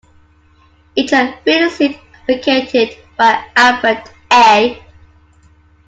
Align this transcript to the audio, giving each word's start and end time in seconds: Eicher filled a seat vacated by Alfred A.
Eicher 0.97 1.37
filled 1.43 1.61
a 1.67 1.69
seat 1.69 1.99
vacated 2.25 2.97
by 3.17 3.45
Alfred 3.55 4.01
A. 4.33 4.81